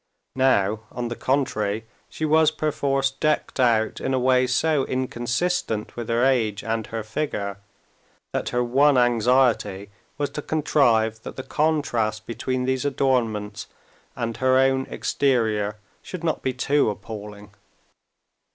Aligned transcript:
Now, 0.35 0.79
on 0.91 1.09
the 1.09 1.15
contrary, 1.15 1.85
she 2.09 2.25
was 2.25 2.49
perforce 2.49 3.11
decked 3.11 3.59
out 3.59 4.01
in 4.01 4.15
a 4.15 4.19
way 4.19 4.47
so 4.47 4.83
inconsistent 4.85 5.95
with 5.95 6.09
her 6.09 6.25
age 6.25 6.63
and 6.63 6.87
her 6.87 7.03
figure, 7.03 7.59
that 8.33 8.49
her 8.49 8.63
one 8.63 8.97
anxiety 8.97 9.91
was 10.17 10.31
to 10.31 10.41
contrive 10.41 11.21
that 11.21 11.35
the 11.35 11.43
contrast 11.43 12.25
between 12.25 12.65
these 12.65 12.83
adornments 12.83 13.67
and 14.15 14.37
her 14.37 14.57
own 14.57 14.87
exterior 14.89 15.75
should 16.01 16.23
not 16.23 16.41
be 16.41 16.51
too 16.51 16.89
appalling. 16.89 17.51